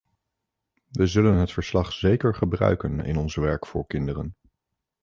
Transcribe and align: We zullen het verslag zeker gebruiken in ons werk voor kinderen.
We 0.87 1.07
zullen 1.07 1.35
het 1.35 1.51
verslag 1.51 1.93
zeker 1.93 2.35
gebruiken 2.35 2.99
in 2.99 3.17
ons 3.17 3.35
werk 3.35 3.65
voor 3.65 3.87
kinderen. 3.87 4.35